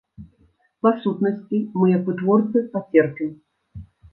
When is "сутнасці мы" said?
1.03-1.85